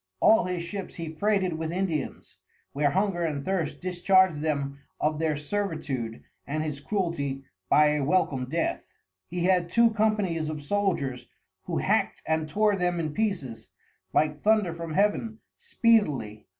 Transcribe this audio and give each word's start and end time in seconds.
All 0.19 0.45
his 0.45 0.63
Ships 0.63 0.95
he 0.95 1.13
freighted 1.13 1.53
with 1.59 1.71
Indians, 1.71 2.37
where 2.73 2.89
Hunger 2.89 3.21
and 3.21 3.45
Thirst 3.45 3.79
discharg'd 3.79 4.39
them 4.41 4.79
of 4.99 5.19
their 5.19 5.37
Servitude 5.37 6.23
and 6.47 6.63
his 6.63 6.79
Cruelty 6.79 7.43
by 7.69 7.89
a 7.89 8.03
welcome 8.03 8.49
Death. 8.49 8.95
He 9.27 9.43
had 9.43 9.69
two 9.69 9.91
Companies 9.91 10.49
of 10.49 10.63
Soldiers 10.63 11.27
who 11.65 11.77
hackt 11.77 12.23
and 12.25 12.49
tore 12.49 12.75
them 12.75 12.99
in 12.99 13.13
pieces, 13.13 13.69
like 14.11 14.41
Thunder 14.41 14.73
from 14.73 14.95
Heaven 14.95 15.37
speedily. 15.55 16.47